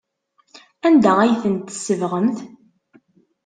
Anda 0.87 1.11
ay 1.23 1.33
tent-tsebɣemt? 1.41 2.37